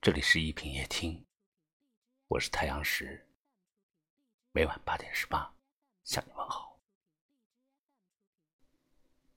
[0.00, 1.26] 这里是一品夜听，
[2.28, 3.28] 我是太阳石，
[4.52, 5.52] 每晚八点十八
[6.04, 6.78] 向你问好。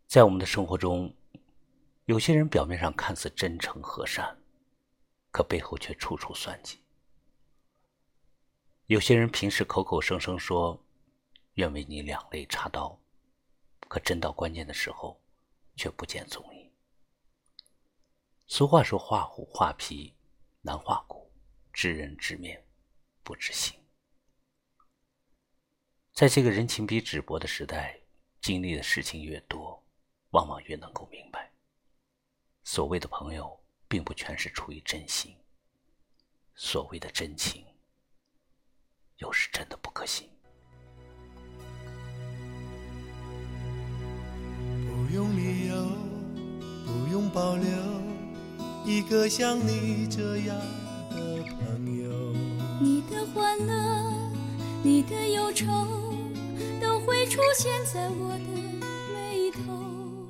[0.05, 1.11] 在我们的生活中，
[2.05, 4.39] 有些人表面上看似真诚和善，
[5.31, 6.77] 可背后却处处算计；
[8.85, 10.79] 有些人平时口口声声说
[11.55, 13.01] 愿为你两肋插刀，
[13.87, 15.19] 可真到关键的时候
[15.75, 16.71] 却不见踪影。
[18.45, 20.15] 俗话说：“画虎画皮。”
[20.61, 21.31] 难化骨，
[21.73, 22.63] 知人知面，
[23.23, 23.79] 不知心。
[26.13, 27.99] 在这个人情比纸薄的时代，
[28.41, 29.83] 经历的事情越多，
[30.31, 31.51] 往往越能够明白，
[32.63, 35.35] 所谓的朋友，并不全是出于真心；
[36.55, 37.65] 所谓的真情，
[39.17, 40.30] 又是真的不可信。
[49.21, 50.57] 个像你这样
[51.11, 52.33] 的朋友，
[52.81, 54.33] 你的欢乐，
[54.81, 55.67] 你的忧愁，
[56.81, 60.27] 都会出现在我的眉头。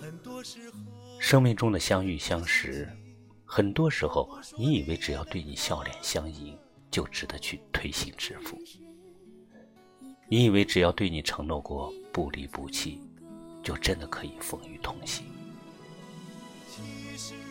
[0.00, 0.76] 很多时候，
[1.20, 2.88] 生命中的相遇相识，
[3.44, 6.58] 很多时候，你以为只要对你笑脸相迎，
[6.90, 8.56] 就值得去推心置腹；
[10.28, 13.00] 你以为只要对你承诺过不离不弃，
[13.62, 15.26] 就真的可以风雨同行。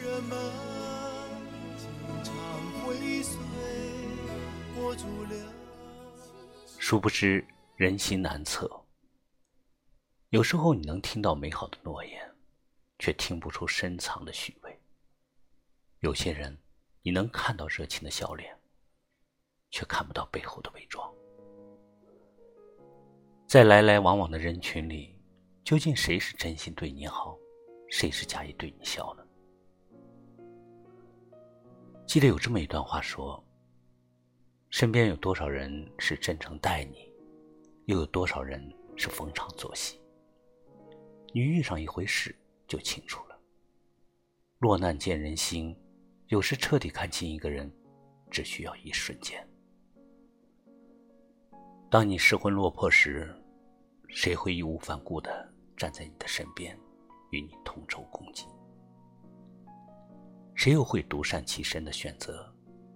[0.03, 0.35] 人们
[6.91, 7.41] 殊不知
[7.77, 8.69] 人心难测。
[10.31, 12.35] 有时候你能听到美好的诺言，
[12.99, 14.71] 却听不出深藏的虚伪；
[16.01, 16.53] 有些人
[17.01, 18.53] 你能看到热情的笑脸，
[19.69, 21.09] 却看不到背后的伪装。
[23.47, 25.17] 在来来往往的人群里，
[25.63, 27.37] 究竟谁是真心对你好，
[27.87, 29.23] 谁是假意对你笑呢？
[32.05, 33.41] 记得有这么一段话说
[34.71, 37.11] ：“身边有多少人是真诚待你，
[37.87, 39.99] 又有多少人是逢场作戏。
[41.33, 42.33] 你遇上一回事
[42.69, 43.37] 就清楚了。
[44.59, 45.77] 落难见人心，
[46.27, 47.69] 有时彻底看清一个人，
[48.29, 49.45] 只需要一瞬间。
[51.89, 53.35] 当你失魂落魄时，
[54.07, 56.79] 谁会义无反顾的站在你的身边，
[57.31, 58.45] 与你同舟共济？”
[60.55, 62.49] 谁又会独善其身的选择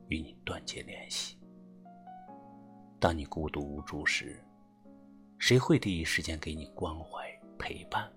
[0.08, 1.35] 与你断绝联系？
[3.00, 4.44] 当你孤独无助时，
[5.38, 7.30] 谁会第一时间给你关怀
[7.60, 8.12] 陪伴？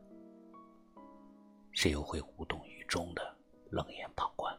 [1.72, 3.36] 谁又会无动于衷的
[3.70, 4.58] 冷眼旁观？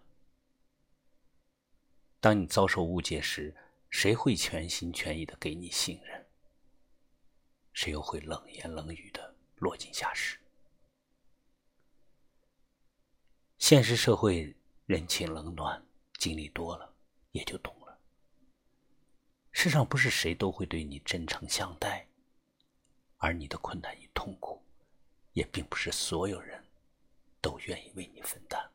[2.19, 3.55] 当你遭受误解时，
[3.89, 6.27] 谁会全心全意的给你信任？
[7.73, 10.37] 谁又会冷言冷语的落井下石？
[13.57, 14.55] 现实社会。
[14.85, 15.85] 人情冷暖，
[16.17, 16.91] 经历多了
[17.31, 17.78] 也就懂。
[19.61, 22.07] 世上不是谁都会对你真诚相待，
[23.17, 24.63] 而你的困难与痛苦，
[25.33, 26.63] 也并不是所有人
[27.41, 28.71] 都愿意为你分担。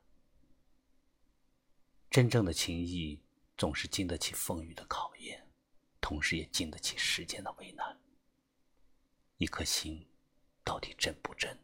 [2.11, 3.19] 真正的情谊
[3.57, 5.43] 总是经得起风雨的考验，
[6.03, 7.99] 同时也经得起时间的为难。
[9.39, 10.07] 一颗心
[10.63, 11.59] 到底真不真？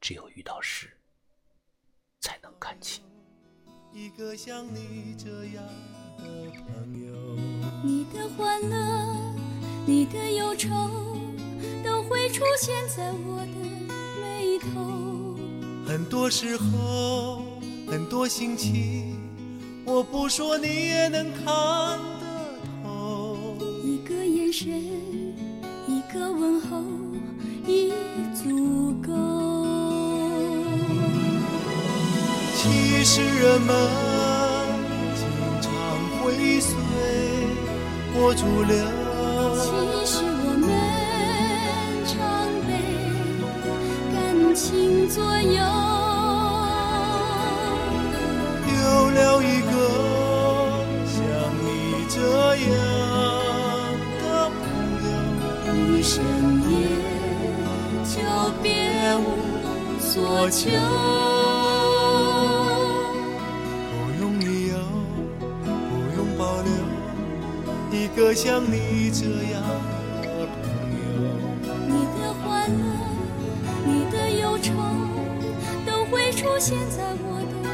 [0.00, 0.92] 只有遇到事。
[2.18, 3.04] 才能看清
[3.92, 5.64] 一个像你这样
[6.18, 7.27] 的朋友
[7.82, 9.16] 你的欢乐
[9.86, 10.68] 你的忧愁
[11.84, 15.36] 都会出现在我的眉头。
[15.86, 17.42] 很多时候
[17.86, 19.16] 很多心情
[19.84, 21.44] 我不说你也能看
[22.20, 23.56] 得透。
[23.82, 24.68] 一个眼神
[25.86, 26.82] 一个问候
[27.66, 27.92] 已
[28.34, 29.12] 足够。
[32.56, 34.17] 其实人们
[38.18, 38.74] 波逐流，
[39.54, 39.70] 其
[40.04, 40.68] 实我们
[42.04, 42.18] 常
[42.66, 42.70] 被
[44.12, 44.16] 感
[44.56, 45.62] 情左右。
[48.74, 48.76] 有
[49.12, 49.72] 了一个
[51.06, 51.14] 像
[51.62, 51.66] 你
[52.08, 52.18] 这
[52.66, 52.74] 样
[54.20, 54.60] 的朋
[55.06, 55.08] 友，
[55.96, 56.12] 一生
[56.68, 56.74] 也
[58.04, 58.18] 就
[58.60, 58.66] 别
[59.14, 59.22] 无
[60.00, 60.10] 所
[60.50, 61.37] 求。
[68.18, 69.62] 个像你这样
[70.20, 70.26] 的
[70.58, 70.60] 朋
[70.98, 71.06] 友，
[71.86, 72.76] 你的欢乐，
[73.86, 74.72] 你的忧愁，
[75.86, 77.70] 都会出现在我的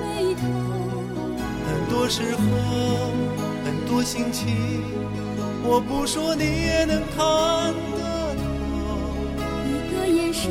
[0.00, 0.40] 眉头。
[1.66, 2.40] 很多时候，
[3.66, 4.82] 很多心情，
[5.62, 8.40] 我不说你也能看得透。
[9.68, 10.50] 一个眼神，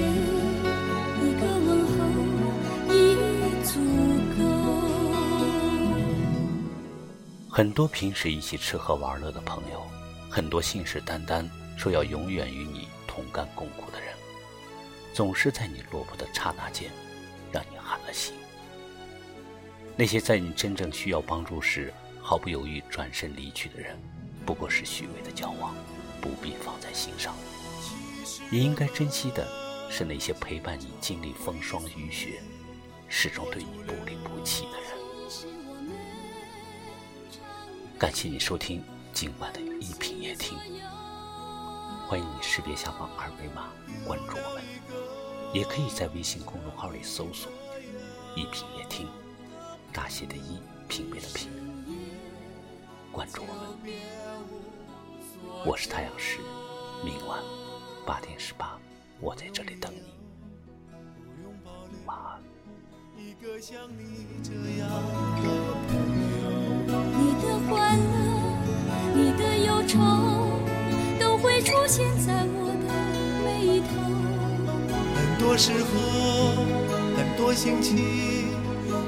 [7.54, 9.86] 很多平时一起吃喝玩乐的朋友，
[10.30, 11.46] 很多信誓旦旦
[11.76, 14.16] 说要永远与你同甘共苦的人，
[15.14, 16.90] 总是在你落魄的刹那间，
[17.52, 18.34] 让你寒了心。
[19.98, 24.00] 那些在你真正需要帮助时毫不犹豫转身离去的人，
[24.46, 25.76] 不过是虚伪的交往，
[26.22, 27.36] 不必放在心上。
[28.50, 29.46] 你应该珍惜的
[29.90, 32.42] 是那些陪伴你经历风霜雨雪，
[33.10, 34.90] 始终对你不离不弃的人。
[38.02, 38.84] 感谢你收听
[39.14, 40.58] 今晚的一品夜听，
[42.08, 43.70] 欢迎你识别下方二维码
[44.08, 44.64] 关注我们，
[45.54, 47.52] 也可以在微信公众号里搜索
[48.36, 49.08] “一品夜听”，
[49.94, 50.60] 大写的“一”
[50.90, 51.52] 品味的“品”，
[53.14, 53.94] 关注我们。
[55.64, 56.40] 我是太阳石，
[57.06, 57.40] 明晚
[58.04, 58.80] 八点十八，
[59.20, 60.02] 我在这里等你。
[62.08, 62.42] 晚安。
[63.16, 63.60] 你的欢
[67.44, 67.61] 乐，
[75.52, 76.64] 多时候，
[77.18, 77.98] 很多心情，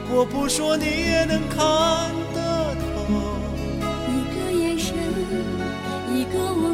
[0.10, 3.40] 我不说你也能看得透。
[4.10, 4.94] 一个眼神，
[6.14, 6.73] 一个吻。